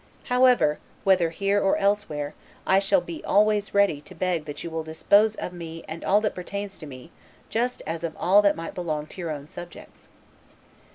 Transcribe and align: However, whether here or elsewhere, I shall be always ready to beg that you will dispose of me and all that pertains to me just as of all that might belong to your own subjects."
However, 0.33 0.79
whether 1.03 1.29
here 1.29 1.61
or 1.61 1.77
elsewhere, 1.77 2.33
I 2.65 2.79
shall 2.79 3.01
be 3.01 3.23
always 3.23 3.75
ready 3.75 4.01
to 4.01 4.15
beg 4.15 4.45
that 4.45 4.63
you 4.63 4.71
will 4.71 4.81
dispose 4.83 5.35
of 5.35 5.53
me 5.53 5.85
and 5.87 6.03
all 6.03 6.21
that 6.21 6.33
pertains 6.33 6.79
to 6.79 6.87
me 6.87 7.11
just 7.49 7.83
as 7.85 8.03
of 8.03 8.17
all 8.17 8.41
that 8.41 8.55
might 8.55 8.73
belong 8.73 9.05
to 9.05 9.21
your 9.21 9.29
own 9.29 9.45
subjects." 9.45 10.09